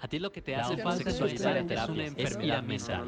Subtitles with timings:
[0.00, 3.02] A ti lo que te hace falta sexualizar en terapia es ir a misa.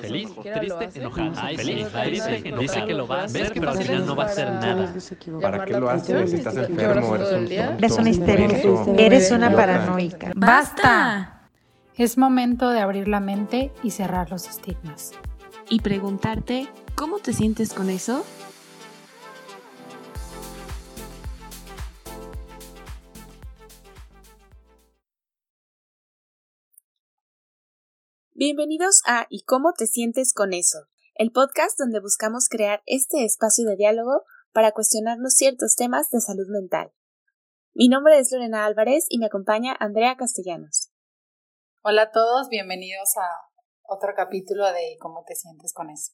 [0.00, 1.48] Feliz, triste, enojada.
[1.54, 4.50] feliz, triste, Dice que lo va a hacer, pero al final no va a hacer
[4.50, 4.94] nada.
[5.40, 6.30] ¿Para qué lo haces?
[6.30, 8.56] Si estás enfermo, eres un Eres una histérica.
[8.98, 10.32] Eres una paranoica.
[10.34, 11.48] ¡Basta!
[11.96, 15.12] Es momento de abrir la mente y cerrar los estigmas.
[15.68, 18.24] Y preguntarte, ¿cómo te sientes con eso?
[28.42, 30.86] Bienvenidos a ¿Y cómo te sientes con eso?
[31.14, 34.22] El podcast donde buscamos crear este espacio de diálogo
[34.54, 36.90] para cuestionarnos ciertos temas de salud mental.
[37.74, 40.90] Mi nombre es Lorena Álvarez y me acompaña Andrea Castellanos.
[41.82, 43.28] Hola a todos, bienvenidos a
[43.82, 46.12] otro capítulo de ¿Cómo te sientes con eso?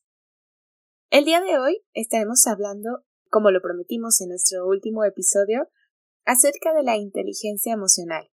[1.11, 5.69] El día de hoy estaremos hablando, como lo prometimos en nuestro último episodio,
[6.25, 8.29] acerca de la inteligencia emocional.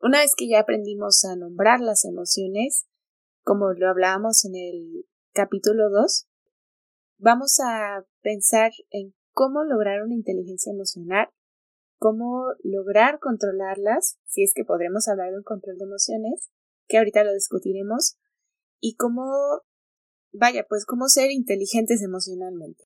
[0.00, 2.86] Una vez que ya aprendimos a nombrar las emociones,
[3.46, 6.26] como lo hablábamos en el capítulo 2,
[7.16, 11.28] vamos a pensar en cómo lograr una inteligencia emocional,
[11.96, 16.50] cómo lograr controlarlas, si es que podremos hablar de un control de emociones,
[16.88, 18.18] que ahorita lo discutiremos,
[18.80, 19.30] y cómo,
[20.32, 22.82] vaya, pues cómo ser inteligentes emocionalmente.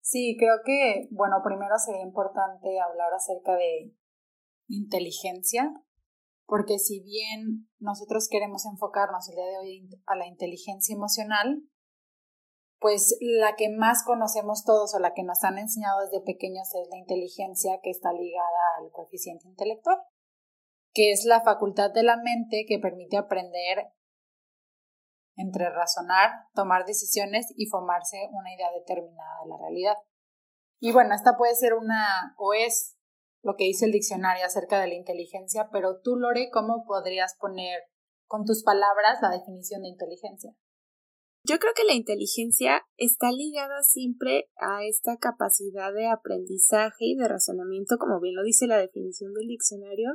[0.00, 3.94] Sí, creo que, bueno, primero sería importante hablar acerca de
[4.66, 5.72] inteligencia,
[6.50, 11.62] porque si bien nosotros queremos enfocarnos el día de hoy a la inteligencia emocional,
[12.80, 16.88] pues la que más conocemos todos o la que nos han enseñado desde pequeños es
[16.90, 19.98] la inteligencia que está ligada al coeficiente intelectual,
[20.92, 23.92] que es la facultad de la mente que permite aprender
[25.36, 29.96] entre razonar, tomar decisiones y formarse una idea determinada de la realidad.
[30.80, 32.96] Y bueno, esta puede ser una o es
[33.42, 37.82] lo que dice el diccionario acerca de la inteligencia, pero tú, Lore, ¿cómo podrías poner
[38.26, 40.54] con tus palabras la definición de inteligencia?
[41.42, 47.28] Yo creo que la inteligencia está ligada siempre a esta capacidad de aprendizaje y de
[47.28, 50.10] razonamiento, como bien lo dice la definición del diccionario,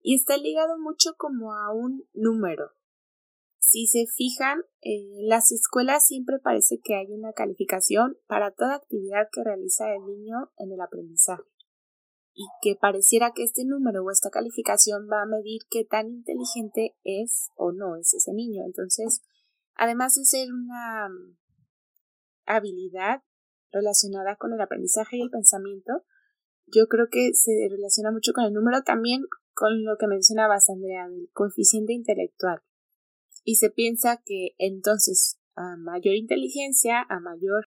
[0.00, 2.70] y está ligado mucho como a un número.
[3.58, 9.28] Si se fijan, en las escuelas siempre parece que hay una calificación para toda actividad
[9.32, 11.51] que realiza el niño en el aprendizaje
[12.34, 16.96] y que pareciera que este número o esta calificación va a medir qué tan inteligente
[17.04, 18.64] es o no es ese niño.
[18.64, 19.22] Entonces,
[19.74, 21.36] además de ser una mm,
[22.46, 23.22] habilidad
[23.70, 26.04] relacionada con el aprendizaje y el pensamiento,
[26.66, 29.22] yo creo que se relaciona mucho con el número también
[29.54, 32.62] con lo que mencionabas, Andrea, del coeficiente intelectual.
[33.44, 37.68] Y se piensa que entonces a mayor inteligencia, a mayor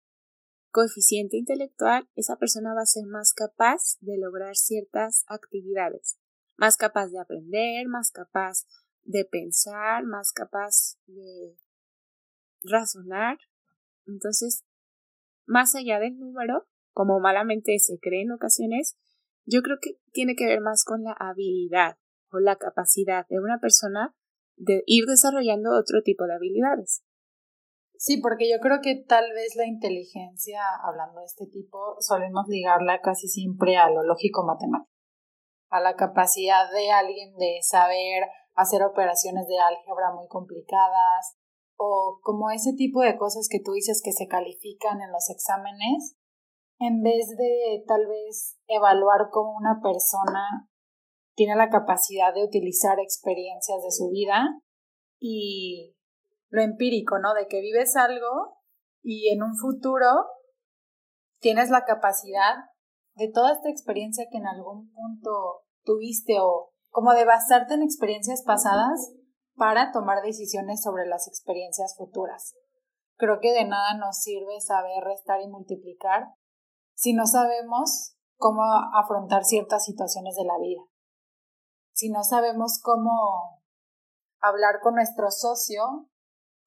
[0.78, 6.20] coeficiente intelectual, esa persona va a ser más capaz de lograr ciertas actividades,
[6.56, 8.68] más capaz de aprender, más capaz
[9.02, 11.58] de pensar, más capaz de
[12.62, 13.40] razonar.
[14.06, 14.66] Entonces,
[15.48, 19.00] más allá del número, como malamente se cree en ocasiones,
[19.46, 21.98] yo creo que tiene que ver más con la habilidad
[22.30, 24.16] o la capacidad de una persona
[24.58, 27.02] de ir desarrollando otro tipo de habilidades.
[27.98, 33.02] Sí, porque yo creo que tal vez la inteligencia, hablando de este tipo, solemos ligarla
[33.02, 34.92] casi siempre a lo lógico matemático,
[35.70, 41.38] a la capacidad de alguien de saber hacer operaciones de álgebra muy complicadas
[41.78, 46.18] o como ese tipo de cosas que tú dices que se califican en los exámenes,
[46.80, 50.70] en vez de tal vez evaluar cómo una persona
[51.36, 54.60] tiene la capacidad de utilizar experiencias de su vida
[55.20, 55.97] y
[56.50, 57.34] lo empírico, ¿no?
[57.34, 58.58] De que vives algo
[59.02, 60.08] y en un futuro
[61.40, 62.56] tienes la capacidad
[63.16, 68.44] de toda esta experiencia que en algún punto tuviste o como de basarte en experiencias
[68.44, 69.14] pasadas
[69.56, 72.56] para tomar decisiones sobre las experiencias futuras.
[73.16, 76.28] Creo que de nada nos sirve saber restar y multiplicar
[76.94, 78.62] si no sabemos cómo
[78.94, 80.82] afrontar ciertas situaciones de la vida.
[81.94, 83.62] Si no sabemos cómo
[84.40, 86.08] hablar con nuestro socio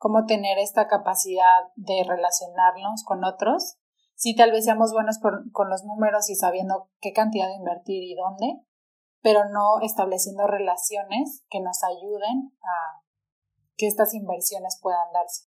[0.01, 3.77] cómo tener esta capacidad de relacionarnos con otros.
[4.15, 8.65] Sí, tal vez seamos buenos con los números y sabiendo qué cantidad invertir y dónde,
[9.21, 13.05] pero no estableciendo relaciones que nos ayuden a
[13.77, 15.49] que estas inversiones puedan darse.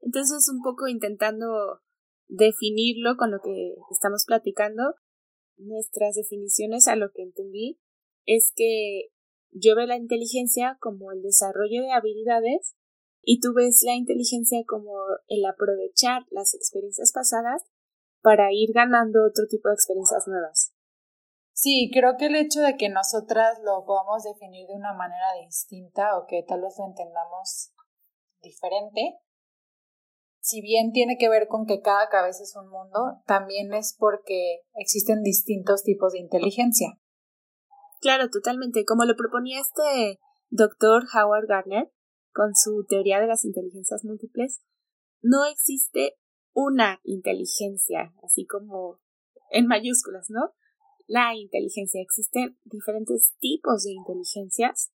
[0.00, 1.80] Entonces, un poco intentando
[2.28, 4.94] definirlo con lo que estamos platicando,
[5.56, 7.80] nuestras definiciones a lo que entendí
[8.26, 9.08] es que
[9.50, 12.76] yo veo la inteligencia como el desarrollo de habilidades
[13.28, 14.94] y tú ves la inteligencia como
[15.26, 17.64] el aprovechar las experiencias pasadas
[18.22, 20.72] para ir ganando otro tipo de experiencias nuevas.
[21.52, 26.16] Sí, creo que el hecho de que nosotras lo podamos definir de una manera distinta
[26.16, 27.72] o que tal vez lo entendamos
[28.42, 29.18] diferente,
[30.38, 34.60] si bien tiene que ver con que cada cabeza es un mundo, también es porque
[34.74, 36.96] existen distintos tipos de inteligencia.
[38.00, 38.84] Claro, totalmente.
[38.84, 40.20] Como lo proponía este
[40.50, 41.90] doctor Howard Gardner
[42.36, 44.60] con su teoría de las inteligencias múltiples,
[45.22, 46.18] no existe
[46.52, 49.00] una inteligencia, así como
[49.50, 50.52] en mayúsculas, ¿no?
[51.06, 52.02] La inteligencia.
[52.02, 54.92] Existen diferentes tipos de inteligencias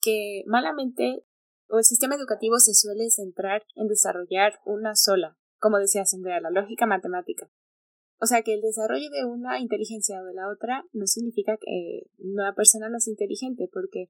[0.00, 1.24] que malamente
[1.70, 6.86] el sistema educativo se suele centrar en desarrollar una sola, como decía Andrea, la lógica
[6.86, 7.50] matemática.
[8.20, 12.06] O sea que el desarrollo de una inteligencia o de la otra no significa que
[12.18, 14.08] una persona no es inteligente, porque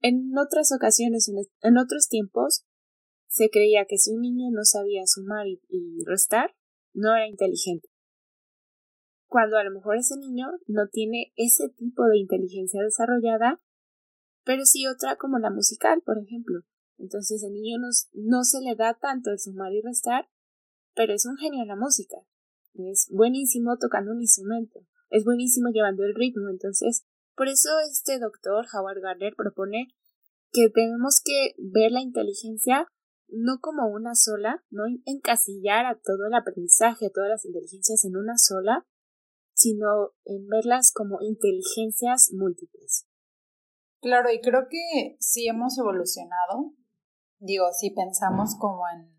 [0.00, 1.30] en otras ocasiones,
[1.62, 2.64] en otros tiempos,
[3.28, 6.54] se creía que si un niño no sabía sumar y, restar,
[6.94, 7.88] no era inteligente.
[9.26, 13.60] Cuando a lo mejor ese niño no tiene ese tipo de inteligencia desarrollada,
[14.44, 16.60] pero sí otra como la musical, por ejemplo.
[16.96, 20.28] Entonces el niño no, no se le da tanto el sumar y restar,
[20.94, 22.16] pero es un genio en la música.
[22.74, 26.48] Es buenísimo tocando un instrumento, es buenísimo llevando el ritmo.
[26.48, 27.04] Entonces,
[27.36, 29.88] por eso este doctor Howard Gardner propone
[30.52, 32.86] que tenemos que ver la inteligencia
[33.28, 38.16] no como una sola, no encasillar a todo el aprendizaje, a todas las inteligencias en
[38.16, 38.86] una sola,
[39.52, 43.06] sino en verlas como inteligencias múltiples.
[44.00, 46.72] Claro, y creo que sí hemos evolucionado.
[47.38, 49.16] Digo, si pensamos como en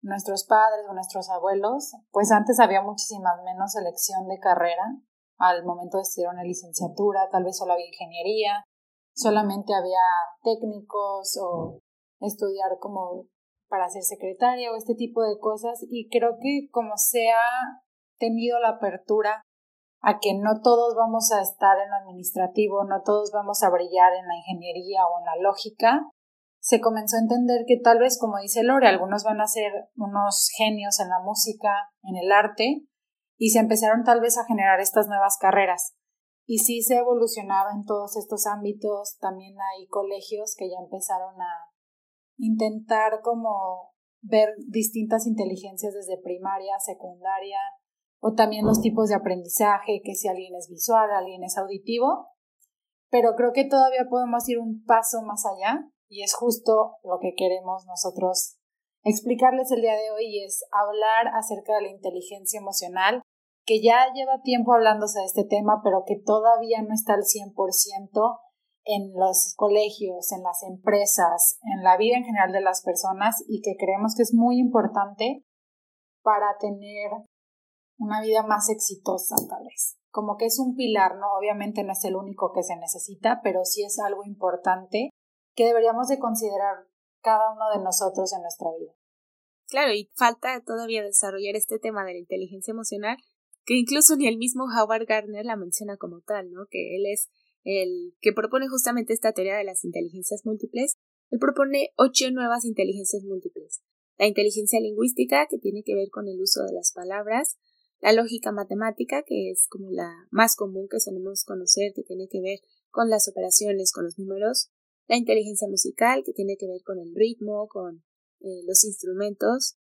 [0.00, 5.02] nuestros padres o nuestros abuelos, pues antes había muchísimas menos elección de carrera
[5.38, 8.64] al momento de estudiar una licenciatura, tal vez solo había ingeniería,
[9.14, 10.02] solamente había
[10.42, 11.78] técnicos o
[12.20, 13.26] estudiar como
[13.68, 15.84] para ser secretaria o este tipo de cosas.
[15.88, 17.82] Y creo que como se ha
[18.18, 19.42] tenido la apertura
[20.00, 24.12] a que no todos vamos a estar en lo administrativo, no todos vamos a brillar
[24.14, 26.02] en la ingeniería o en la lógica,
[26.60, 30.48] se comenzó a entender que tal vez, como dice Lore, algunos van a ser unos
[30.56, 31.70] genios en la música,
[32.02, 32.82] en el arte,
[33.38, 35.94] y se empezaron tal vez a generar estas nuevas carreras.
[36.44, 41.70] Y sí se evolucionaba en todos estos ámbitos, también hay colegios que ya empezaron a
[42.36, 47.58] intentar como ver distintas inteligencias desde primaria, secundaria,
[48.20, 52.30] o también los tipos de aprendizaje, que si alguien es visual, alguien es auditivo,
[53.10, 57.34] pero creo que todavía podemos ir un paso más allá y es justo lo que
[57.36, 58.58] queremos nosotros
[59.04, 63.22] explicarles el día de hoy es hablar acerca de la inteligencia emocional,
[63.68, 68.38] que ya lleva tiempo hablándose de este tema, pero que todavía no está al 100%
[68.86, 73.60] en los colegios, en las empresas, en la vida en general de las personas y
[73.60, 75.44] que creemos que es muy importante
[76.22, 77.10] para tener
[77.98, 79.98] una vida más exitosa tal vez.
[80.10, 81.26] Como que es un pilar, ¿no?
[81.38, 85.10] Obviamente no es el único que se necesita, pero sí es algo importante
[85.54, 86.86] que deberíamos de considerar
[87.20, 88.92] cada uno de nosotros en nuestra vida.
[89.68, 93.18] Claro, y falta todavía desarrollar este tema de la inteligencia emocional,
[93.68, 96.68] que incluso ni el mismo Howard Gardner la menciona como tal, ¿no?
[96.70, 97.28] Que él es
[97.64, 100.96] el que propone justamente esta teoría de las inteligencias múltiples,
[101.28, 103.82] él propone ocho nuevas inteligencias múltiples.
[104.16, 107.58] La inteligencia lingüística, que tiene que ver con el uso de las palabras,
[108.00, 112.40] la lógica matemática, que es como la más común que solemos conocer, que tiene que
[112.40, 114.70] ver con las operaciones, con los números,
[115.08, 118.02] la inteligencia musical, que tiene que ver con el ritmo, con
[118.40, 119.76] eh, los instrumentos,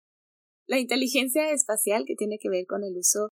[0.67, 3.27] la inteligencia espacial, que tiene que ver con el uso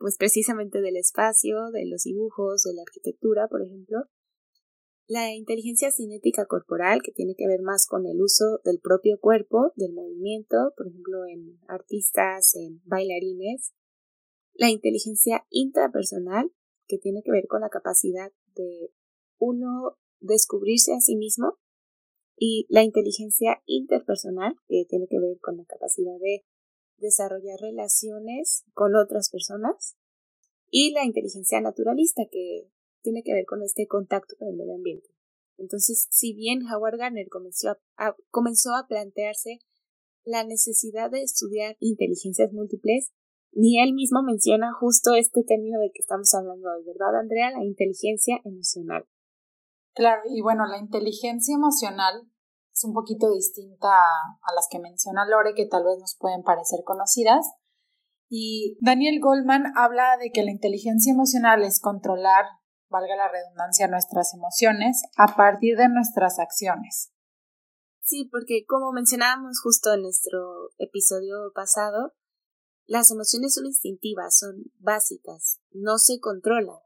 [0.00, 4.04] pues precisamente del espacio, de los dibujos, de la arquitectura, por ejemplo.
[5.06, 9.72] La inteligencia cinética corporal, que tiene que ver más con el uso del propio cuerpo,
[9.74, 13.72] del movimiento, por ejemplo, en artistas, en bailarines.
[14.52, 16.52] La inteligencia intrapersonal,
[16.86, 18.92] que tiene que ver con la capacidad de
[19.38, 21.58] uno descubrirse a sí mismo.
[22.36, 26.44] Y la inteligencia interpersonal, que tiene que ver con la capacidad de
[26.98, 29.96] desarrollar relaciones con otras personas
[30.70, 32.70] y la inteligencia naturalista que
[33.02, 35.08] tiene que ver con este contacto con el medio ambiente.
[35.56, 39.58] Entonces, si bien Howard Gardner comenzó a, comenzó a plantearse
[40.24, 43.10] la necesidad de estudiar inteligencias múltiples,
[43.52, 47.50] ni él mismo menciona justo este término del que estamos hablando hoy, ¿verdad, Andrea?
[47.50, 49.06] La inteligencia emocional.
[49.94, 52.30] Claro, y bueno, la inteligencia emocional
[52.78, 56.80] es un poquito distinta a, las que menciona Lore, que tal vez nos pueden parecer
[56.84, 57.44] conocidas.
[58.28, 62.44] Y Daniel Goldman habla de que la inteligencia emocional es controlar,
[62.88, 67.10] valga la redundancia, nuestras emociones a partir de nuestras acciones.
[68.02, 72.14] Sí, porque como mencionábamos justo en nuestro episodio pasado,
[72.86, 76.78] las emociones son instintivas, son básicas, no se controlan.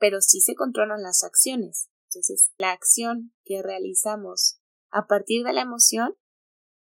[0.00, 1.88] pero sí se controlan las acciones.
[2.04, 4.60] Entonces, la acción que realizamos
[4.90, 6.14] a partir de la emoción,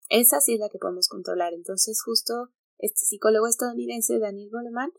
[0.09, 1.53] esa sí es la que podemos controlar.
[1.53, 4.91] Entonces, justo este psicólogo estadounidense, Daniel Goleman,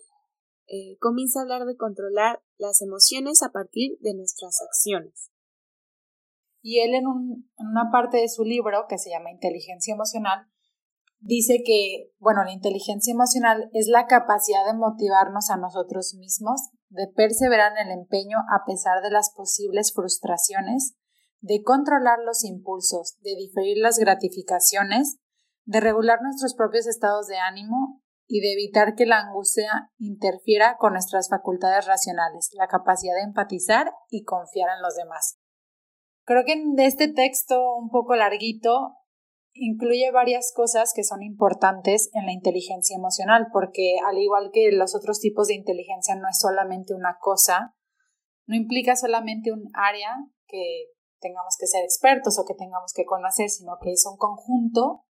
[0.67, 5.31] eh, comienza a hablar de controlar las emociones a partir de nuestras acciones.
[6.61, 10.47] Y él en, un, en una parte de su libro, que se llama Inteligencia Emocional,
[11.21, 16.61] dice que, bueno, la inteligencia emocional es la capacidad de motivarnos a nosotros mismos,
[16.91, 20.97] de perseverar en el empeño a pesar de las posibles frustraciones,
[21.41, 25.19] de controlar los impulsos, de diferir las gratificaciones,
[25.65, 30.93] de regular nuestros propios estados de ánimo y de evitar que la angustia interfiera con
[30.93, 35.39] nuestras facultades racionales, la capacidad de empatizar y confiar en los demás.
[36.25, 38.97] Creo que en este texto un poco larguito
[39.55, 44.95] incluye varias cosas que son importantes en la inteligencia emocional, porque al igual que los
[44.95, 47.75] otros tipos de inteligencia no es solamente una cosa,
[48.47, 50.17] no implica solamente un área
[50.47, 50.87] que
[51.21, 55.05] tengamos que ser expertos o que tengamos que conocer, sino que es un conjunto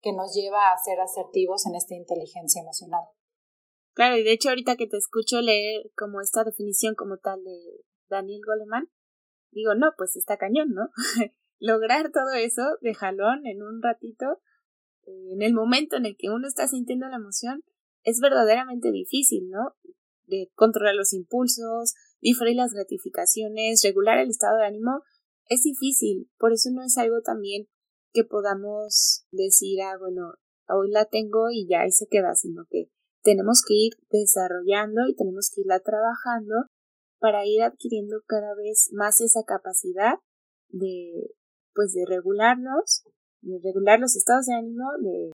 [0.00, 3.04] que nos lleva a ser asertivos en esta inteligencia emocional.
[3.94, 7.84] Claro, y de hecho ahorita que te escucho leer como esta definición como tal de
[8.08, 8.90] Daniel Goleman,
[9.50, 10.88] digo, no, pues está cañón, ¿no?
[11.58, 14.40] Lograr todo eso de jalón en un ratito,
[15.04, 17.62] en el momento en el que uno está sintiendo la emoción,
[18.02, 19.76] es verdaderamente difícil, ¿no?
[20.26, 25.02] De controlar los impulsos, diferir las gratificaciones, regular el estado de ánimo,
[25.48, 27.66] es difícil, por eso no es algo también
[28.12, 30.34] que podamos decir, ah, bueno,
[30.68, 32.90] hoy la tengo y ya ahí se queda, sino que
[33.22, 36.66] tenemos que ir desarrollando y tenemos que irla trabajando
[37.18, 40.14] para ir adquiriendo cada vez más esa capacidad
[40.68, 41.34] de,
[41.74, 43.04] pues, de regularnos,
[43.40, 45.32] de regular los estados de ánimo, de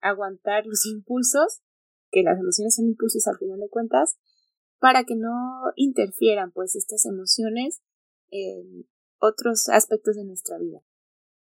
[0.00, 1.60] aguantar los impulsos,
[2.10, 4.16] que las emociones son impulsos al final de cuentas,
[4.80, 5.32] para que no
[5.76, 7.80] interfieran, pues, estas emociones
[8.30, 8.88] en
[9.20, 10.80] otros aspectos de nuestra vida.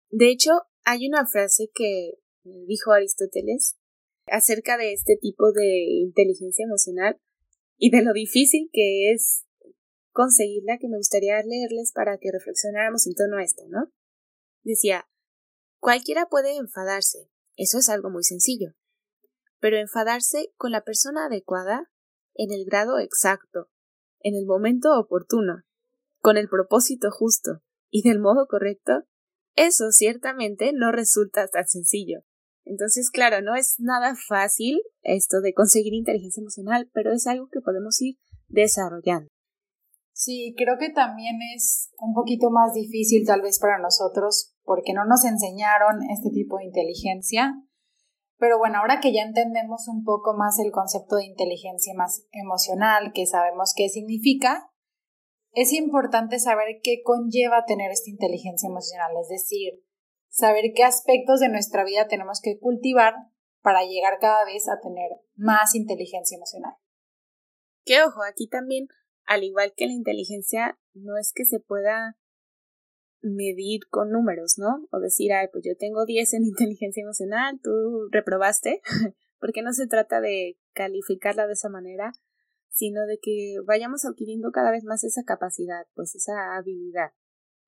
[0.09, 0.51] De hecho,
[0.83, 3.77] hay una frase que dijo Aristóteles
[4.27, 7.19] acerca de este tipo de inteligencia emocional
[7.77, 9.45] y de lo difícil que es
[10.11, 13.91] conseguirla que me gustaría leerles para que reflexionáramos en torno a esto, ¿no?
[14.63, 15.07] Decía,
[15.79, 18.73] cualquiera puede enfadarse, eso es algo muy sencillo,
[19.59, 21.91] pero enfadarse con la persona adecuada,
[22.33, 23.69] en el grado exacto,
[24.19, 25.63] en el momento oportuno,
[26.19, 29.03] con el propósito justo y del modo correcto,
[29.55, 32.19] eso ciertamente no resulta tan sencillo.
[32.63, 37.61] Entonces, claro, no es nada fácil esto de conseguir inteligencia emocional, pero es algo que
[37.61, 38.17] podemos ir
[38.47, 39.29] desarrollando.
[40.11, 45.05] Sí, creo que también es un poquito más difícil tal vez para nosotros porque no
[45.05, 47.53] nos enseñaron este tipo de inteligencia.
[48.37, 53.11] Pero bueno, ahora que ya entendemos un poco más el concepto de inteligencia más emocional,
[53.13, 54.69] que sabemos qué significa,
[55.53, 59.83] es importante saber qué conlleva tener esta inteligencia emocional, es decir,
[60.29, 63.13] saber qué aspectos de nuestra vida tenemos que cultivar
[63.61, 66.73] para llegar cada vez a tener más inteligencia emocional.
[67.85, 68.87] Que ojo, aquí también,
[69.25, 72.17] al igual que la inteligencia, no es que se pueda
[73.21, 74.87] medir con números, ¿no?
[74.91, 78.81] O decir, ay, pues yo tengo 10 en inteligencia emocional, tú reprobaste,
[79.39, 82.11] porque no se trata de calificarla de esa manera,
[82.69, 87.11] sino de que vayamos adquiriendo cada vez más esa capacidad, pues esa habilidad.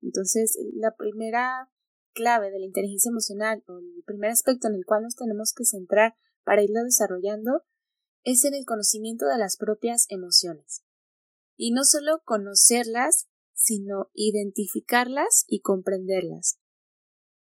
[0.02, 1.70] Entonces, la primera
[2.12, 5.64] clave de la inteligencia emocional o el primer aspecto en el cual nos tenemos que
[5.64, 6.14] centrar
[6.44, 7.64] para irlo desarrollando
[8.24, 10.82] es en el conocimiento de las propias emociones.
[11.56, 16.58] Y no solo conocerlas, sino identificarlas y comprenderlas.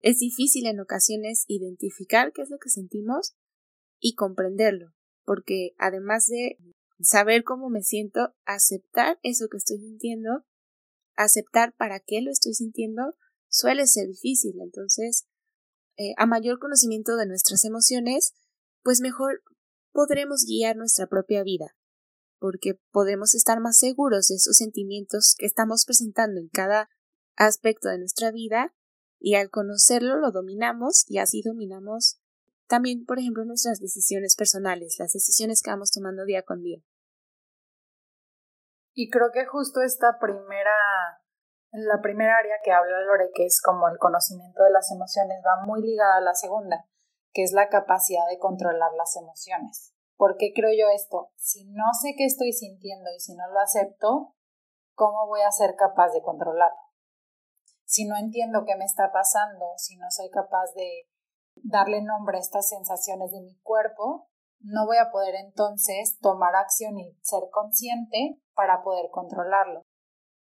[0.01, 3.35] Es difícil en ocasiones identificar qué es lo que sentimos
[3.99, 4.93] y comprenderlo,
[5.23, 6.57] porque además de
[6.99, 10.45] saber cómo me siento, aceptar eso que estoy sintiendo,
[11.15, 13.15] aceptar para qué lo estoy sintiendo,
[13.49, 14.59] suele ser difícil.
[14.61, 15.27] Entonces,
[15.97, 18.33] eh, a mayor conocimiento de nuestras emociones,
[18.81, 19.43] pues mejor
[19.91, 21.75] podremos guiar nuestra propia vida,
[22.39, 26.89] porque podemos estar más seguros de esos sentimientos que estamos presentando en cada
[27.35, 28.75] aspecto de nuestra vida
[29.19, 32.19] y al conocerlo lo dominamos y así dominamos
[32.67, 36.79] también, por ejemplo, nuestras decisiones personales, las decisiones que vamos tomando día con día.
[38.93, 40.75] Y creo que justo esta primera,
[41.71, 45.65] la primera área que habla Lore, que es como el conocimiento de las emociones, va
[45.65, 46.85] muy ligada a la segunda,
[47.31, 49.93] que es la capacidad de controlar las emociones.
[50.15, 51.31] ¿Por qué creo yo esto?
[51.35, 54.35] Si no sé qué estoy sintiendo y si no lo acepto,
[54.93, 56.77] ¿cómo voy a ser capaz de controlarlo?
[57.85, 61.09] Si no entiendo qué me está pasando, si no soy capaz de
[61.55, 64.27] darle nombre a estas sensaciones de mi cuerpo,
[64.59, 69.81] no voy a poder entonces tomar acción y ser consciente para poder controlarlo.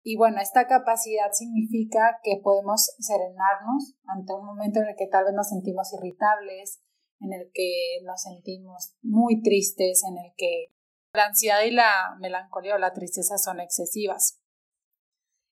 [0.02, 5.24] Y bueno, esta capacidad significa que podemos serenarnos ante un momento en el que tal
[5.24, 6.82] vez nos sentimos irritables,
[7.20, 10.74] en el que nos sentimos muy tristes, en el que
[11.14, 14.40] la ansiedad y la melancolía o la tristeza son excesivas.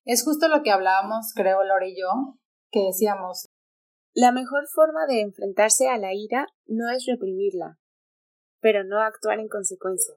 [0.05, 2.37] Es justo lo que hablábamos, creo, Lore y yo,
[2.71, 3.52] que decíamos.
[4.15, 7.79] La mejor forma de enfrentarse a la ira no es reprimirla,
[8.61, 10.15] pero no actuar en consecuencia.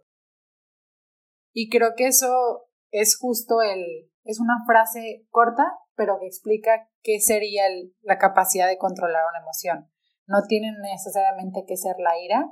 [1.54, 5.64] Y creo que eso es justo el, es una frase corta,
[5.96, 7.64] pero que explica qué sería
[8.02, 9.90] la capacidad de controlar una emoción.
[10.28, 12.52] No tiene necesariamente que ser la ira,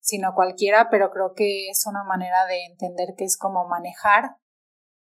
[0.00, 4.36] sino cualquiera, pero creo que es una manera de entender que es como manejar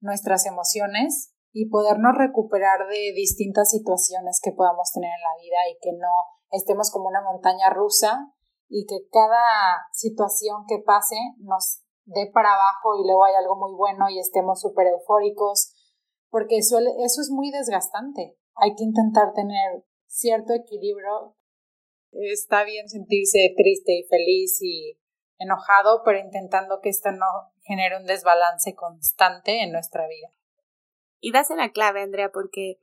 [0.00, 5.78] nuestras emociones y podernos recuperar de distintas situaciones que podamos tener en la vida y
[5.80, 6.10] que no
[6.50, 8.34] estemos como una montaña rusa
[8.68, 13.72] y que cada situación que pase nos dé para abajo y luego hay algo muy
[13.76, 15.72] bueno y estemos súper eufóricos,
[16.28, 18.36] porque eso, eso es muy desgastante.
[18.56, 21.36] Hay que intentar tener cierto equilibrio.
[22.10, 24.98] Está bien sentirse triste y feliz y
[25.38, 27.26] enojado, pero intentando que esto no
[27.62, 30.34] genere un desbalance constante en nuestra vida.
[31.24, 32.76] Y das en la clave, Andrea, porque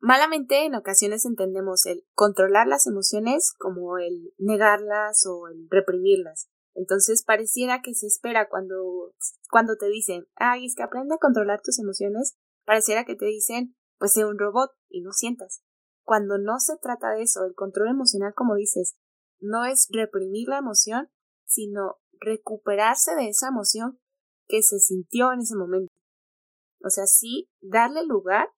[0.00, 6.48] malamente en ocasiones entendemos el controlar las emociones como el negarlas o el reprimirlas.
[6.74, 9.12] Entonces pareciera que se espera cuando,
[9.50, 12.34] cuando te dicen, ay, es que aprende a controlar tus emociones,
[12.64, 15.62] pareciera que te dicen, pues sé un robot y no sientas.
[16.02, 18.96] Cuando no se trata de eso, el control emocional, como dices,
[19.38, 21.10] no es reprimir la emoción,
[21.44, 24.00] sino recuperarse de esa emoción
[24.48, 25.93] que se sintió en ese momento.
[26.84, 28.50] O sea, sí, darle lugar,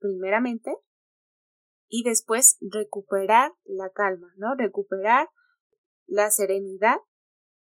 [0.00, 0.76] primeramente,
[1.88, 4.54] y después recuperar la calma, ¿no?
[4.54, 5.28] Recuperar
[6.06, 6.98] la serenidad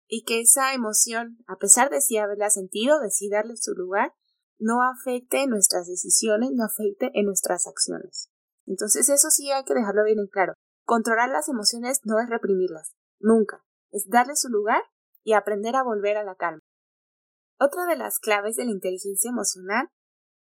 [0.07, 4.13] y que esa emoción, a pesar de sí haberla sentido, de sí darle su lugar,
[4.59, 8.29] no afecte en nuestras decisiones, no afecte en nuestras acciones.
[8.65, 10.53] Entonces eso sí hay que dejarlo bien en claro.
[10.83, 13.63] Controlar las emociones no es reprimirlas, nunca.
[13.91, 14.83] Es darle su lugar
[15.23, 16.59] y aprender a volver a la calma.
[17.57, 19.89] Otra de las claves de la inteligencia emocional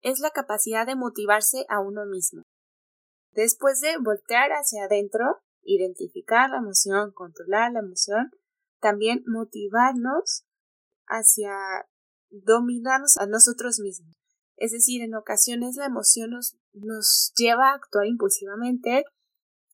[0.04, 2.44] es la capacidad de motivarse a uno mismo.
[3.32, 8.30] Después de voltear hacia adentro, identificar la emoción, controlar la emoción,
[8.80, 10.44] también motivarnos
[11.08, 11.54] hacia
[12.30, 14.14] dominarnos a nosotros mismos.
[14.58, 19.06] Es decir, en ocasiones la emoción nos, nos lleva a actuar impulsivamente,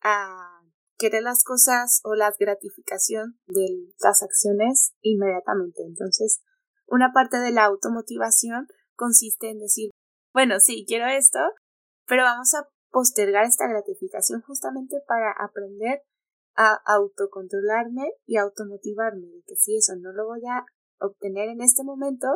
[0.02, 0.62] a
[0.98, 5.84] querer las cosas o la gratificación de las acciones inmediatamente.
[5.86, 6.42] Entonces,
[6.86, 9.92] una parte de la automotivación consiste en decir,
[10.34, 11.40] bueno, sí, quiero esto,
[12.06, 16.02] pero vamos a postergar esta gratificación justamente para aprender
[16.56, 20.66] a autocontrolarme y automotivarme, y que si eso no lo voy a
[21.00, 22.28] obtener en este momento,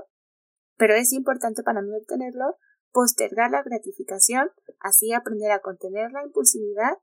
[0.77, 2.57] pero es importante para mí obtenerlo,
[2.91, 6.99] postergar la gratificación, así aprender a contener la impulsividad,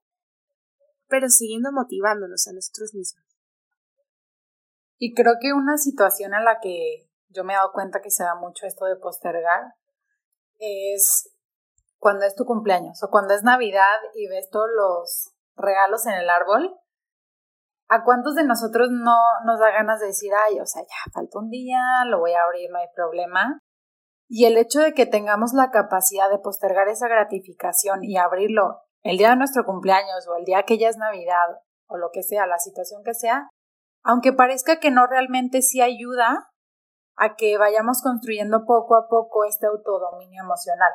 [1.08, 3.24] pero siguiendo motivándonos a nosotros mismos.
[4.96, 8.22] Y creo que una situación en la que yo me he dado cuenta que se
[8.22, 9.74] da mucho esto de postergar
[10.60, 11.34] es
[11.98, 16.30] cuando es tu cumpleaños o cuando es Navidad y ves todos los regalos en el
[16.30, 16.80] árbol
[17.92, 21.40] ¿A cuántos de nosotros no nos da ganas de decir, ay, o sea, ya falta
[21.40, 23.58] un día, lo voy a abrir, no hay problema?
[24.28, 29.18] Y el hecho de que tengamos la capacidad de postergar esa gratificación y abrirlo el
[29.18, 32.46] día de nuestro cumpleaños o el día que ya es Navidad o lo que sea,
[32.46, 33.48] la situación que sea,
[34.04, 36.49] aunque parezca que no realmente sí ayuda
[37.20, 40.90] a que vayamos construyendo poco a poco este autodominio emocional.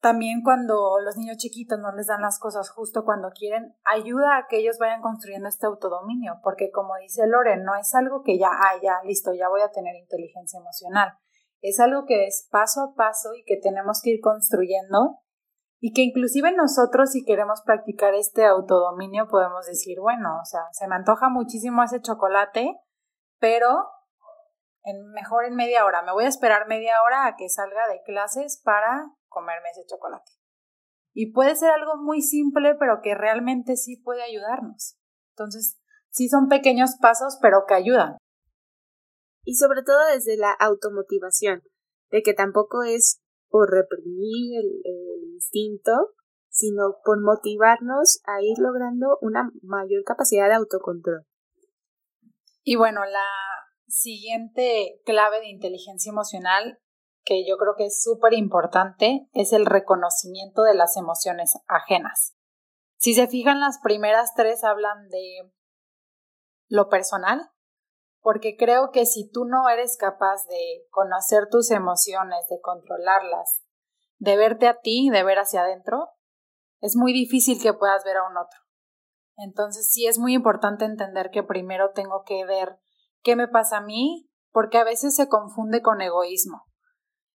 [0.00, 4.46] También cuando los niños chiquitos no les dan las cosas justo cuando quieren, ayuda a
[4.48, 8.50] que ellos vayan construyendo este autodominio, porque como dice Lore, no es algo que ya,
[8.52, 11.12] ah, ya, listo, ya voy a tener inteligencia emocional.
[11.60, 15.18] Es algo que es paso a paso y que tenemos que ir construyendo
[15.80, 20.86] y que inclusive nosotros si queremos practicar este autodominio podemos decir, bueno, o sea, se
[20.86, 22.78] me antoja muchísimo ese chocolate,
[23.40, 23.88] pero
[24.86, 26.02] en, mejor en media hora.
[26.02, 30.32] Me voy a esperar media hora a que salga de clases para comerme ese chocolate.
[31.12, 34.96] Y puede ser algo muy simple, pero que realmente sí puede ayudarnos.
[35.30, 35.78] Entonces,
[36.10, 38.16] sí son pequeños pasos, pero que ayudan.
[39.44, 41.62] Y sobre todo desde la automotivación,
[42.10, 46.14] de que tampoco es por reprimir el, el instinto,
[46.48, 51.24] sino por motivarnos a ir logrando una mayor capacidad de autocontrol.
[52.62, 53.24] Y bueno, la
[53.86, 56.80] siguiente clave de inteligencia emocional
[57.24, 62.36] que yo creo que es súper importante es el reconocimiento de las emociones ajenas.
[62.98, 65.52] Si se fijan, las primeras tres hablan de
[66.68, 67.50] lo personal,
[68.20, 73.66] porque creo que si tú no eres capaz de conocer tus emociones, de controlarlas
[74.18, 76.08] de verte a ti, de ver hacia adentro,
[76.80, 78.60] es muy difícil que puedas ver a un otro.
[79.36, 82.78] Entonces sí es muy importante entender que primero tengo que ver
[83.26, 86.62] qué me pasa a mí, porque a veces se confunde con egoísmo.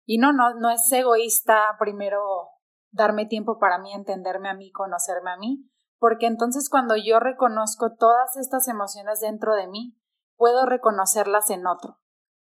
[0.04, 2.48] Y no, no, no es egoísta primero
[2.90, 5.70] darme tiempo para mí, entenderme a mí, conocerme a mí,
[6.00, 9.96] porque entonces cuando yo reconozco todas estas emociones dentro de mí,
[10.36, 12.00] puedo reconocerlas en otro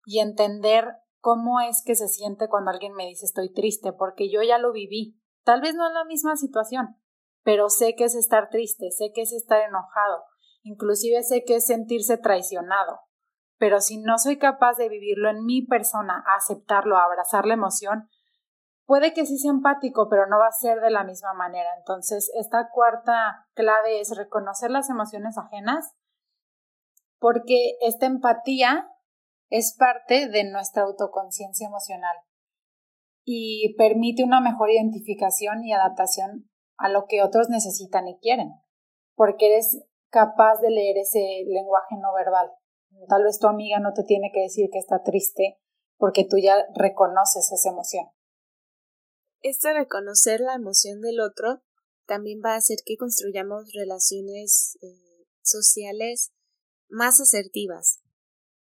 [0.06, 4.42] y entender cómo es que se siente cuando alguien me dice estoy triste, porque yo
[4.42, 5.20] ya lo viví.
[5.44, 6.96] Tal vez no es la misma situación,
[7.42, 10.24] pero sé que es estar triste, sé que es estar enojado,
[10.62, 13.00] inclusive sé que es sentirse traicionado.
[13.58, 18.08] Pero si no soy capaz de vivirlo en mi persona, aceptarlo, abrazar la emoción,
[18.86, 21.68] puede que sí sea empático, pero no va a ser de la misma manera.
[21.76, 25.94] Entonces, esta cuarta clave es reconocer las emociones ajenas,
[27.18, 28.88] porque esta empatía
[29.50, 32.16] es parte de nuestra autoconciencia emocional
[33.24, 38.52] y permite una mejor identificación y adaptación a lo que otros necesitan y quieren,
[39.14, 42.50] porque eres capaz de leer ese lenguaje no verbal.
[43.06, 45.58] Tal vez tu amiga no te tiene que decir que está triste
[45.96, 48.06] porque tú ya reconoces esa emoción.
[49.40, 51.62] Este reconocer la emoción del otro
[52.06, 56.32] también va a hacer que construyamos relaciones eh, sociales
[56.88, 58.00] más asertivas,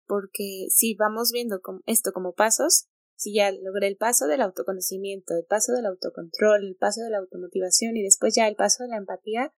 [0.06, 5.46] porque si vamos viendo esto como pasos, si ya logré el paso del autoconocimiento, el
[5.46, 8.98] paso del autocontrol, el paso de la automotivación y después ya el paso de la
[8.98, 9.54] empatía,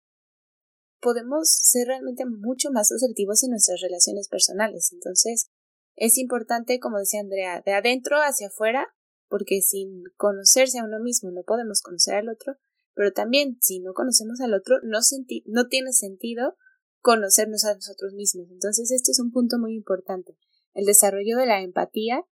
[1.00, 4.90] podemos ser realmente mucho más asertivos en nuestras relaciones personales.
[4.92, 5.50] Entonces,
[5.96, 8.88] es importante, como decía Andrea, de adentro hacia afuera,
[9.28, 12.56] porque sin conocerse a uno mismo no podemos conocer al otro,
[12.94, 14.98] pero también si no conocemos al otro, no,
[15.46, 16.56] no tiene sentido
[17.00, 18.48] conocernos a nosotros mismos.
[18.50, 20.36] Entonces, este es un punto muy importante,
[20.74, 22.24] el desarrollo de la empatía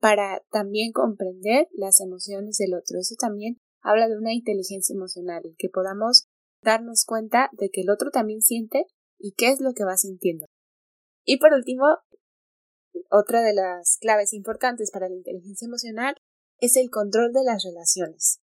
[0.00, 2.98] para también comprender las emociones del otro.
[2.98, 6.28] Eso también habla de una inteligencia emocional, que podamos
[6.62, 8.86] darnos cuenta de que el otro también siente
[9.18, 10.46] y qué es lo que va sintiendo.
[11.24, 11.84] Y por último,
[13.10, 16.14] otra de las claves importantes para la inteligencia emocional
[16.58, 18.40] es el control de las relaciones.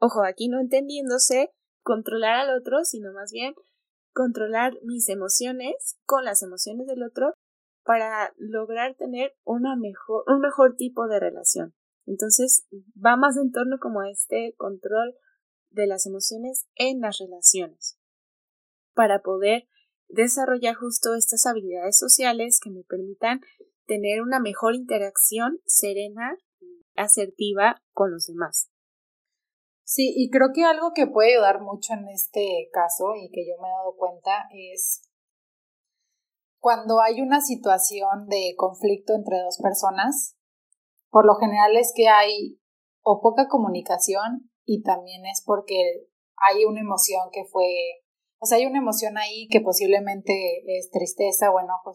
[0.00, 1.50] Ojo, aquí no entendiéndose
[1.82, 3.54] controlar al otro, sino más bien
[4.12, 7.34] controlar mis emociones con las emociones del otro
[7.84, 11.74] para lograr tener una mejor, un mejor tipo de relación.
[12.06, 12.66] Entonces,
[13.04, 15.14] va más en torno como a este control
[15.70, 17.98] de las emociones en las relaciones
[18.94, 19.68] para poder
[20.08, 23.40] desarrollar justo estas habilidades sociales que me permitan
[23.86, 28.70] tener una mejor interacción serena y asertiva con los demás.
[29.84, 33.60] Sí, y creo que algo que puede ayudar mucho en este caso y que yo
[33.62, 35.02] me he dado cuenta es
[36.58, 40.36] cuando hay una situación de conflicto entre dos personas,
[41.08, 42.60] por lo general es que hay
[43.02, 47.64] o poca comunicación y también es porque hay una emoción que fue,
[48.38, 51.94] o sea, hay una emoción ahí que posiblemente es tristeza o enojo.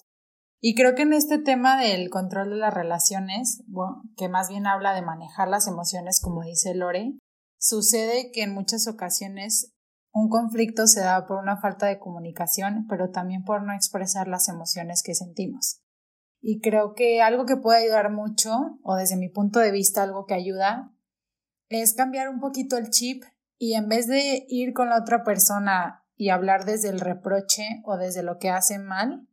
[0.60, 3.64] Y creo que en este tema del control de las relaciones,
[4.18, 7.14] que más bien habla de manejar las emociones, como dice Lore,
[7.66, 9.74] Sucede que en muchas ocasiones
[10.12, 14.50] un conflicto se da por una falta de comunicación, pero también por no expresar las
[14.50, 15.80] emociones que sentimos.
[16.42, 20.26] Y creo que algo que puede ayudar mucho, o desde mi punto de vista algo
[20.26, 20.93] que ayuda,
[21.76, 23.24] es cambiar un poquito el chip
[23.58, 27.98] y en vez de ir con la otra persona y hablar desde el reproche o
[27.98, 29.28] desde lo que hace mal,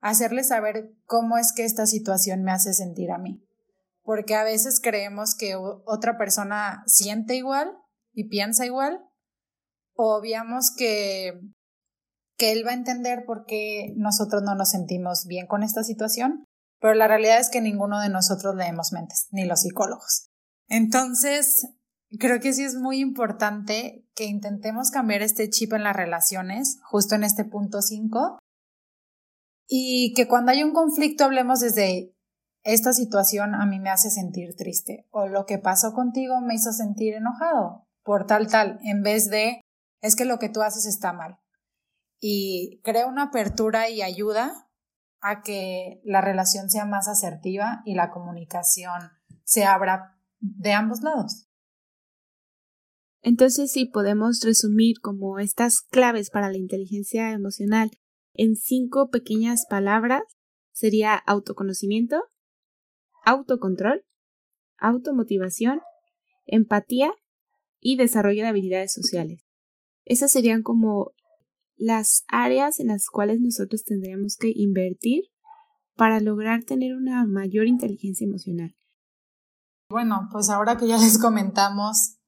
[0.00, 3.44] hacerle saber cómo es que esta situación me hace sentir a mí
[4.08, 7.76] porque a veces creemos que otra persona siente igual
[8.14, 9.04] y piensa igual,
[9.94, 11.38] o obviamos que,
[12.38, 16.46] que él va a entender por qué nosotros no nos sentimos bien con esta situación,
[16.80, 20.30] pero la realidad es que ninguno de nosotros leemos mentes, ni los psicólogos.
[20.68, 21.68] Entonces,
[22.18, 27.14] creo que sí es muy importante que intentemos cambiar este chip en las relaciones, justo
[27.14, 28.38] en este punto 5,
[29.66, 32.14] y que cuando hay un conflicto hablemos desde
[32.64, 36.72] esta situación a mí me hace sentir triste o lo que pasó contigo me hizo
[36.72, 39.60] sentir enojado por tal tal, en vez de
[40.00, 41.38] es que lo que tú haces está mal.
[42.20, 44.68] Y crea una apertura y ayuda
[45.20, 49.12] a que la relación sea más asertiva y la comunicación
[49.44, 51.48] se abra de ambos lados.
[53.20, 57.90] Entonces sí podemos resumir como estas claves para la inteligencia emocional
[58.34, 60.22] en cinco pequeñas palabras.
[60.72, 62.22] Sería autoconocimiento,
[63.24, 64.04] autocontrol,
[64.78, 65.80] automotivación,
[66.46, 67.12] empatía
[67.80, 69.44] y desarrollo de habilidades sociales.
[70.04, 71.12] Esas serían como
[71.76, 75.24] las áreas en las cuales nosotros tendríamos que invertir
[75.96, 78.74] para lograr tener una mayor inteligencia emocional.
[79.90, 82.18] Bueno, pues ahora que ya les comentamos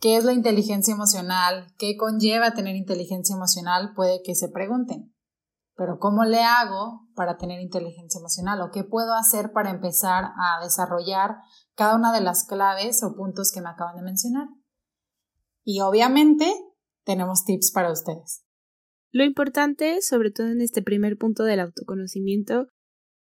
[0.00, 5.12] qué es la inteligencia emocional, qué conlleva tener inteligencia emocional, puede que se pregunten,
[5.74, 8.60] pero ¿cómo le hago para tener inteligencia emocional?
[8.60, 11.38] ¿O qué puedo hacer para empezar a desarrollar
[11.74, 14.46] cada una de las claves o puntos que me acaban de mencionar?
[15.64, 16.46] Y obviamente
[17.04, 18.44] tenemos tips para ustedes.
[19.10, 22.68] Lo importante, sobre todo en este primer punto del autoconocimiento,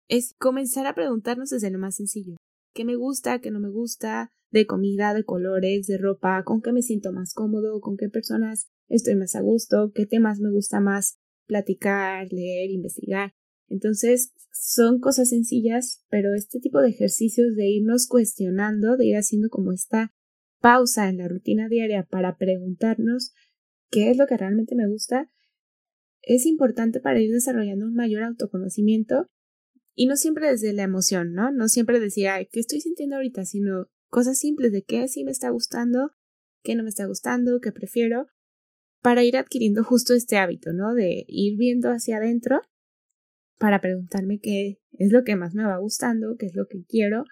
[0.08, 2.36] es comenzar a preguntarnos desde lo más sencillo
[2.72, 6.72] qué me gusta, qué no me gusta, de comida, de colores, de ropa, con qué
[6.72, 10.80] me siento más cómodo, con qué personas estoy más a gusto, qué temas me gusta
[10.80, 13.32] más platicar, leer, investigar.
[13.68, 19.48] Entonces, son cosas sencillas, pero este tipo de ejercicios de irnos cuestionando, de ir haciendo
[19.48, 20.12] como esta
[20.61, 23.32] pausa en la rutina diaria para preguntarnos
[23.90, 25.30] qué es lo que realmente me gusta,
[26.22, 29.28] es importante para ir desarrollando un mayor autoconocimiento
[29.94, 31.50] y no siempre desde la emoción, ¿no?
[31.50, 33.44] No siempre decir, ay, ¿qué estoy sintiendo ahorita?
[33.44, 36.12] Sino cosas simples de qué sí me está gustando,
[36.62, 38.26] qué no me está gustando, qué prefiero,
[39.02, 40.94] para ir adquiriendo justo este hábito, ¿no?
[40.94, 42.61] De ir viendo hacia adentro
[43.59, 47.24] para preguntarme qué es lo que más me va gustando, qué es lo que quiero.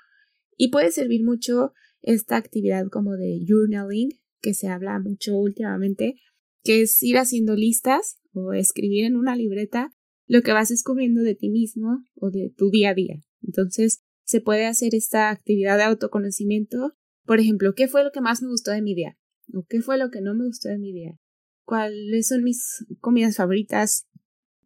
[0.57, 6.17] Y puede servir mucho esta actividad como de journaling, que se habla mucho últimamente,
[6.63, 9.93] que es ir haciendo listas o escribir en una libreta
[10.31, 13.17] lo que vas descubriendo de ti mismo o de tu día a día.
[13.43, 16.95] Entonces, se puede hacer esta actividad de autoconocimiento.
[17.25, 19.19] Por ejemplo, ¿qué fue lo que más me gustó de mi día?
[19.53, 21.19] ¿O qué fue lo que no me gustó de mi día?
[21.65, 24.07] ¿Cuáles son mis comidas favoritas?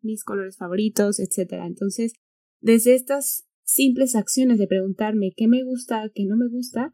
[0.02, 1.66] mis colores favoritos, etcétera.
[1.66, 2.12] Entonces,
[2.60, 6.92] desde estas simples acciones de preguntarme qué me gusta, qué no me gusta,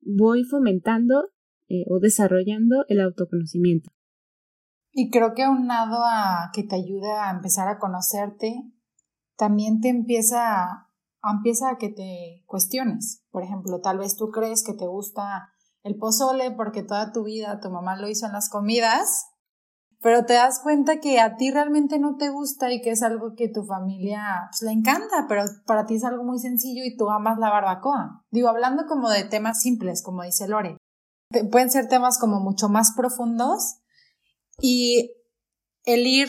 [0.00, 1.28] voy fomentando
[1.68, 3.90] eh, o desarrollando el autoconocimiento.
[4.98, 8.54] Y creo que aunado a que te ayuda a empezar a conocerte,
[9.36, 10.88] también te empieza
[11.22, 13.22] empieza a que te cuestiones.
[13.30, 15.50] Por ejemplo, tal vez tú crees que te gusta
[15.82, 19.26] el pozole porque toda tu vida tu mamá lo hizo en las comidas,
[20.00, 23.34] pero te das cuenta que a ti realmente no te gusta y que es algo
[23.34, 27.10] que tu familia pues, le encanta, pero para ti es algo muy sencillo y tú
[27.10, 28.24] amas la barbacoa.
[28.30, 30.78] Digo, hablando como de temas simples, como dice Lore.
[31.52, 33.82] pueden ser temas como mucho más profundos
[34.60, 35.12] y
[35.84, 36.28] el ir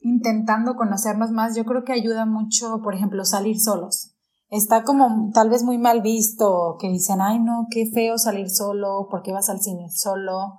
[0.00, 4.12] intentando conocernos más, yo creo que ayuda mucho, por ejemplo, salir solos.
[4.48, 9.08] Está como tal vez muy mal visto que dicen, ay no, qué feo salir solo,
[9.10, 10.58] ¿por qué vas al cine solo?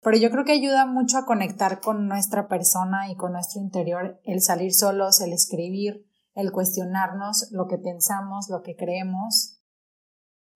[0.00, 4.20] Pero yo creo que ayuda mucho a conectar con nuestra persona y con nuestro interior
[4.24, 9.55] el salir solos, el escribir, el cuestionarnos lo que pensamos, lo que creemos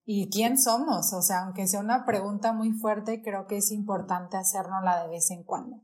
[0.04, 1.12] y quién somos.
[1.12, 5.30] O sea, aunque sea una pregunta muy fuerte, creo que es importante hacernosla de vez
[5.30, 5.82] en cuando.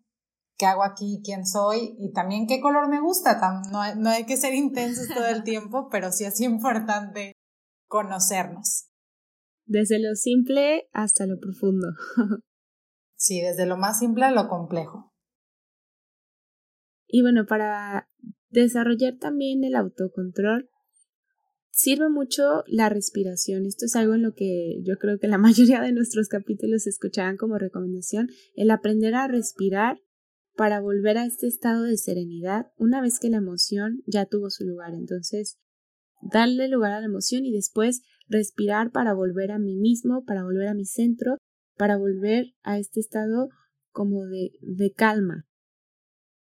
[0.59, 1.21] ¿Qué hago aquí?
[1.25, 1.95] ¿Quién soy?
[1.99, 3.39] Y también qué color me gusta.
[3.71, 7.33] No, no hay que ser intensos todo el tiempo, pero sí es importante
[7.89, 8.89] conocernos.
[9.67, 11.89] Desde lo simple hasta lo profundo.
[13.17, 15.13] sí, desde lo más simple a lo complejo.
[17.07, 18.09] Y bueno, para
[18.49, 20.71] desarrollar también el autocontrol,
[21.77, 23.67] sirve mucho la respiración.
[23.67, 27.37] Esto es algo en lo que yo creo que la mayoría de nuestros capítulos escuchaban
[27.37, 30.01] como recomendación, el aprender a respirar
[30.57, 34.65] para volver a este estado de serenidad una vez que la emoción ya tuvo su
[34.65, 34.95] lugar.
[34.95, 35.59] Entonces,
[36.23, 40.69] darle lugar a la emoción y después respirar para volver a mí mismo, para volver
[40.69, 41.37] a mi centro,
[41.77, 43.51] para volver a este estado
[43.91, 45.47] como de, de calma.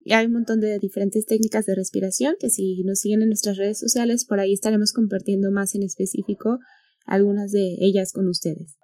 [0.03, 3.57] Y hay un montón de diferentes técnicas de respiración que si nos siguen en nuestras
[3.57, 6.59] redes sociales, por ahí estaremos compartiendo más en específico
[7.05, 8.75] algunas de ellas con ustedes.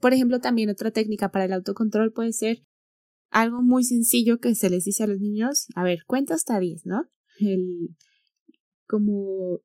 [0.00, 2.58] Por ejemplo, también otra técnica para el autocontrol puede ser
[3.30, 6.86] algo muy sencillo que se les dice a los niños, a ver, cuenta hasta 10,
[6.86, 7.04] ¿no?
[7.40, 7.94] El
[8.86, 9.60] como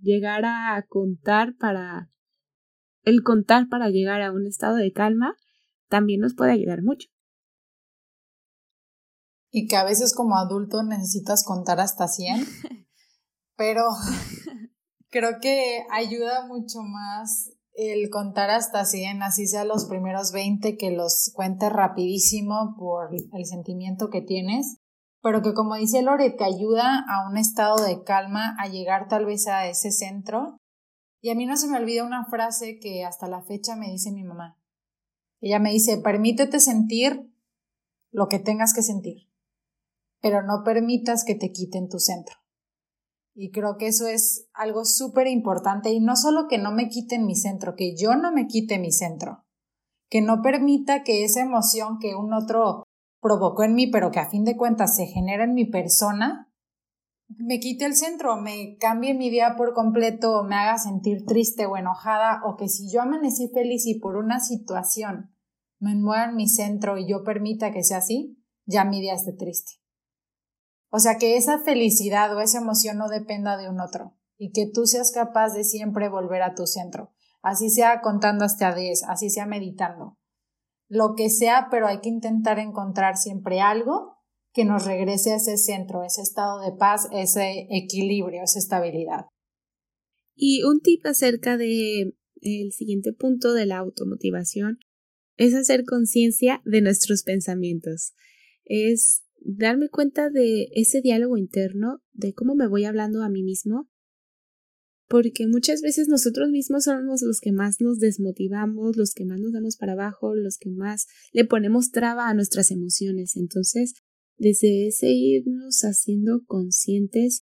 [0.00, 2.10] llegar a contar para
[3.02, 5.34] el contar para llegar a un estado de calma
[5.88, 7.08] también nos puede ayudar mucho
[9.50, 12.46] y que a veces como adulto necesitas contar hasta 100,
[13.56, 13.82] pero
[15.10, 20.90] creo que ayuda mucho más el contar hasta 100, así sea los primeros 20 que
[20.90, 24.78] los cuentes rapidísimo por el sentimiento que tienes,
[25.22, 29.26] pero que como dice Lore, te ayuda a un estado de calma, a llegar tal
[29.26, 30.58] vez a ese centro.
[31.20, 34.12] Y a mí no se me olvida una frase que hasta la fecha me dice
[34.12, 34.56] mi mamá.
[35.40, 37.32] Ella me dice, permítete sentir
[38.12, 39.27] lo que tengas que sentir
[40.20, 42.36] pero no permitas que te quiten tu centro.
[43.34, 47.24] Y creo que eso es algo súper importante y no solo que no me quiten
[47.24, 49.44] mi centro, que yo no me quite mi centro,
[50.10, 52.82] que no permita que esa emoción que un otro
[53.20, 56.52] provocó en mí, pero que a fin de cuentas se genera en mi persona,
[57.28, 61.76] me quite el centro, me cambie mi día por completo, me haga sentir triste o
[61.76, 65.34] enojada, o que si yo amanecí feliz y por una situación
[65.78, 69.32] me mueva en mi centro y yo permita que sea así, ya mi día esté
[69.32, 69.77] triste.
[70.90, 74.70] O sea, que esa felicidad o esa emoción no dependa de un otro y que
[74.72, 79.30] tú seas capaz de siempre volver a tu centro, así sea contando hasta 10, así
[79.30, 80.18] sea meditando,
[80.88, 84.16] lo que sea, pero hay que intentar encontrar siempre algo
[84.52, 89.26] que nos regrese a ese centro, ese estado de paz, ese equilibrio, esa estabilidad.
[90.34, 94.78] Y un tip acerca de el siguiente punto de la automotivación
[95.36, 98.14] es hacer conciencia de nuestros pensamientos.
[98.64, 103.88] Es darme cuenta de ese diálogo interno, de cómo me voy hablando a mí mismo,
[105.08, 109.52] porque muchas veces nosotros mismos somos los que más nos desmotivamos, los que más nos
[109.52, 113.36] damos para abajo, los que más le ponemos traba a nuestras emociones.
[113.36, 113.94] Entonces,
[114.36, 117.44] desde ese irnos haciendo conscientes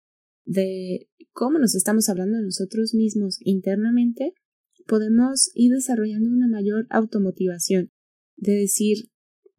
[0.47, 4.33] de cómo nos estamos hablando de nosotros mismos internamente,
[4.87, 7.91] podemos ir desarrollando una mayor automotivación,
[8.37, 9.10] de decir,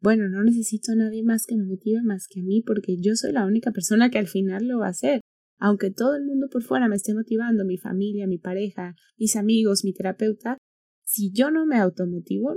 [0.02, 3.14] bueno, no necesito a nadie más que me motive más que a mí porque yo
[3.14, 5.20] soy la única persona que al final lo va a hacer.
[5.58, 9.84] Aunque todo el mundo por fuera me esté motivando, mi familia, mi pareja, mis amigos,
[9.84, 10.58] mi terapeuta,
[11.04, 12.56] si yo no me automotivo,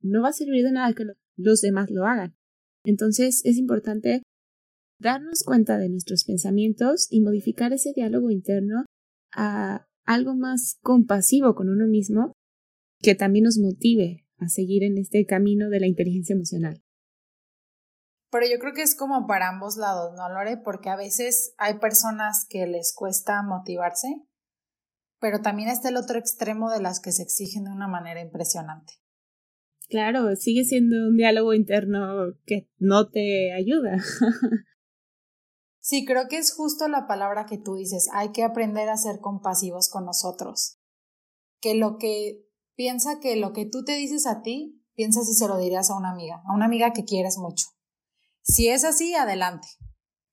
[0.00, 1.04] no va a servir de nada que
[1.36, 2.34] los demás lo hagan.
[2.82, 4.22] Entonces es importante
[4.98, 8.86] darnos cuenta de nuestros pensamientos y modificar ese diálogo interno
[9.32, 12.32] a algo más compasivo con uno mismo
[13.02, 16.82] que también nos motive a seguir en este camino de la inteligencia emocional.
[18.38, 20.58] Pero yo creo que es como para ambos lados, ¿no, Lore?
[20.58, 24.08] Porque a veces hay personas que les cuesta motivarse,
[25.18, 28.92] pero también está el otro extremo de las que se exigen de una manera impresionante.
[29.88, 33.96] Claro, sigue siendo un diálogo interno que no te ayuda.
[35.80, 38.10] sí, creo que es justo la palabra que tú dices.
[38.12, 40.78] Hay que aprender a ser compasivos con nosotros.
[41.62, 42.44] Que lo que
[42.74, 45.96] piensa que lo que tú te dices a ti, piensa si se lo dirías a
[45.96, 47.68] una amiga, a una amiga que quieres mucho.
[48.46, 49.68] Si es así, adelante.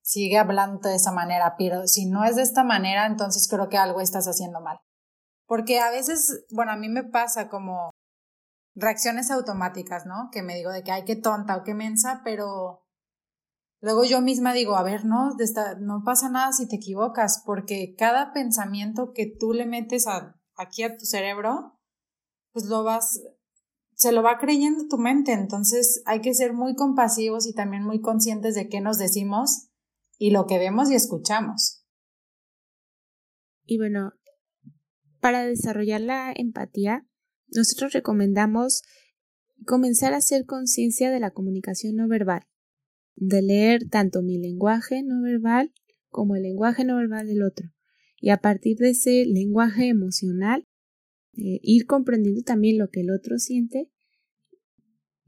[0.03, 3.77] Sigue hablando de esa manera, pero si no es de esta manera, entonces creo que
[3.77, 4.79] algo estás haciendo mal.
[5.47, 7.89] Porque a veces, bueno, a mí me pasa como
[8.75, 10.29] reacciones automáticas, ¿no?
[10.31, 12.85] Que me digo de que hay que tonta o que mensa, pero
[13.81, 15.31] luego yo misma digo, a ver, no,
[15.79, 20.05] no pasa nada si te equivocas, porque cada pensamiento que tú le metes
[20.55, 21.79] aquí a tu cerebro,
[22.51, 23.21] pues lo vas,
[24.03, 25.31] se lo va creyendo tu mente.
[25.31, 29.69] Entonces hay que ser muy compasivos y también muy conscientes de qué nos decimos
[30.17, 31.85] y lo que vemos y escuchamos.
[33.65, 34.11] Y bueno,
[35.21, 37.07] para desarrollar la empatía,
[37.47, 38.81] nosotros recomendamos
[39.65, 42.45] comenzar a hacer conciencia de la comunicación no verbal,
[43.15, 45.71] de leer tanto mi lenguaje no verbal
[46.09, 47.69] como el lenguaje no verbal del otro.
[48.17, 50.67] Y a partir de ese lenguaje emocional,
[51.35, 53.92] eh, ir comprendiendo también lo que el otro siente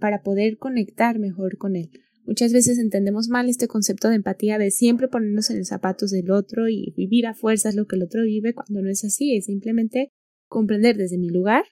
[0.06, 1.90] para poder conectar mejor con él.
[2.28, 6.30] Muchas veces entendemos mal este concepto de empatía de siempre ponernos en los zapatos del
[6.30, 9.46] otro y vivir a fuerzas lo que el otro vive cuando no es así, es
[9.46, 10.12] simplemente
[10.48, 11.64] comprender desde mi lugar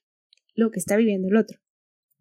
[0.55, 1.59] lo que está viviendo el otro.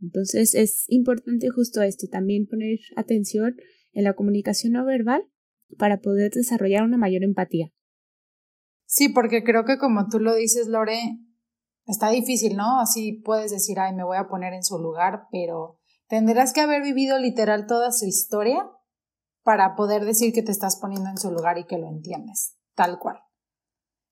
[0.02, 3.56] Entonces es importante justo esto, también poner atención
[3.94, 5.22] en la comunicación no verbal
[5.78, 7.72] para poder desarrollar una mayor empatía.
[8.84, 10.98] Sí, porque creo que como tú lo dices, Lore,
[11.86, 12.80] está difícil, ¿no?
[12.80, 15.78] Así puedes decir, ay, me voy a poner en su lugar, pero
[16.12, 18.70] tendrás que haber vivido literal toda su historia
[19.42, 22.98] para poder decir que te estás poniendo en su lugar y que lo entiendes, tal
[22.98, 23.16] cual.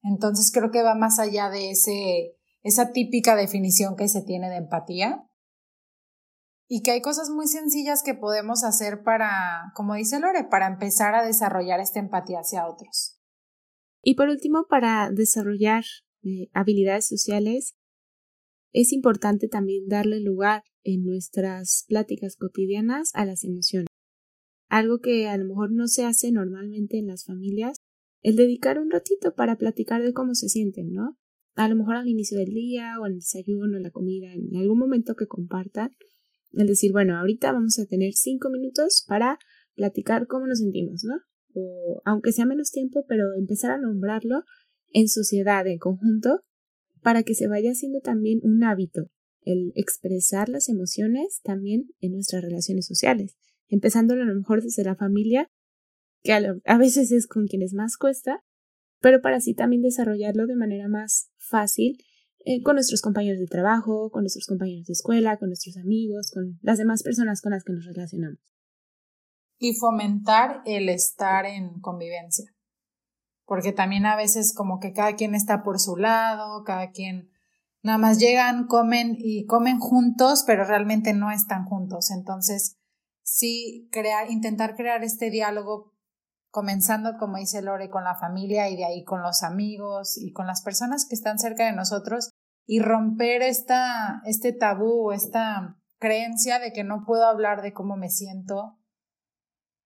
[0.02, 4.56] Entonces creo que va más allá de ese esa típica definición que se tiene de
[4.56, 5.26] empatía
[6.68, 11.14] y que hay cosas muy sencillas que podemos hacer para, como dice Lore, para empezar
[11.14, 13.20] a desarrollar esta empatía hacia otros.
[14.02, 15.84] Y por último, para desarrollar
[16.22, 17.74] eh, habilidades sociales,
[18.72, 23.88] es importante también darle lugar en nuestras pláticas cotidianas a las emociones.
[24.68, 27.78] Algo que a lo mejor no se hace normalmente en las familias,
[28.22, 31.18] el dedicar un ratito para platicar de cómo se sienten, ¿no?
[31.54, 34.56] a lo mejor al inicio del día o en el desayuno, en la comida, en
[34.56, 35.90] algún momento que compartan,
[36.52, 39.38] el decir, bueno, ahorita vamos a tener cinco minutos para
[39.74, 41.14] platicar cómo nos sentimos, ¿no?
[41.54, 44.42] O aunque sea menos tiempo, pero empezar a nombrarlo
[44.92, 46.42] en sociedad, en conjunto,
[47.02, 49.10] para que se vaya haciendo también un hábito,
[49.42, 53.36] el expresar las emociones también en nuestras relaciones sociales,
[53.68, 55.50] empezándolo a lo mejor desde la familia,
[56.22, 58.44] que a, veces es con quienes más cuesta,
[59.00, 61.98] pero para así también desarrollarlo de manera más fácil
[62.44, 66.58] eh, con nuestros compañeros de trabajo, con nuestros compañeros de escuela, con nuestros amigos, con
[66.62, 68.38] las demás personas con las que nos relacionamos.
[69.58, 72.54] Y fomentar el estar en convivencia.
[73.46, 77.29] porque también a veces como que cada quien está por su lado, cada quien
[77.82, 82.10] nada más llegan, comen y comen juntos, pero realmente no están juntos.
[82.10, 82.76] Entonces,
[83.22, 85.92] sí, crear, intentar crear este diálogo
[86.50, 90.46] comenzando, como dice Lore, con la familia y de ahí con los amigos y con
[90.46, 92.30] las personas que están cerca de nosotros
[92.66, 98.10] y romper esta, este tabú, esta creencia de que no puedo hablar de cómo me
[98.10, 98.78] siento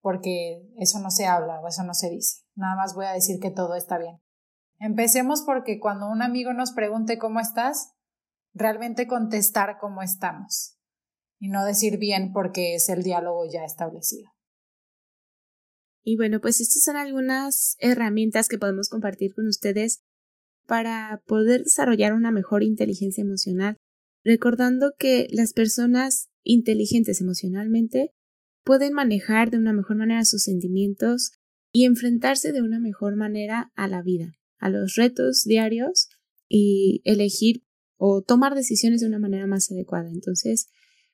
[0.01, 2.43] porque eso no se habla o eso no se dice.
[2.55, 4.21] Nada más voy a decir que todo está bien.
[4.79, 7.93] Empecemos porque cuando un amigo nos pregunte cómo estás,
[8.53, 10.79] realmente contestar cómo estamos
[11.39, 14.31] y no decir bien porque es el diálogo ya establecido.
[16.03, 20.01] Y bueno, pues estas son algunas herramientas que podemos compartir con ustedes
[20.67, 23.77] para poder desarrollar una mejor inteligencia emocional,
[24.23, 28.11] recordando que las personas inteligentes emocionalmente
[28.65, 31.33] pueden manejar de una mejor manera sus sentimientos
[31.73, 34.35] y enfrentarse de una mejor manera a la vida,
[34.65, 36.09] a los retos diarios
[36.49, 37.65] y elegir
[37.97, 40.11] o tomar decisiones de una manera más adecuada.
[40.11, 40.69] Entonces,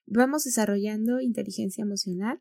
[0.07, 2.41] vamos desarrollando inteligencia emocional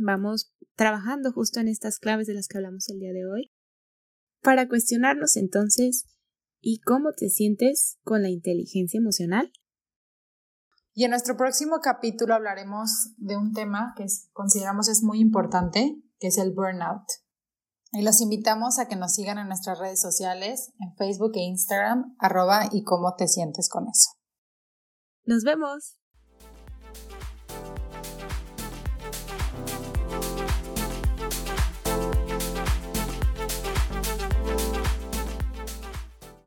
[0.00, 3.52] Vamos trabajando justo en estas claves de las que hablamos el día de hoy
[4.40, 6.06] para cuestionarnos entonces
[6.60, 9.52] ¿y cómo te sientes con la inteligencia emocional?
[10.94, 16.28] Y en nuestro próximo capítulo hablaremos de un tema que consideramos es muy importante, que
[16.28, 17.04] es el burnout.
[17.92, 22.16] Y los invitamos a que nos sigan en nuestras redes sociales, en Facebook e Instagram,
[22.18, 24.10] arroba y cómo te sientes con eso.
[25.24, 26.01] Nos vemos.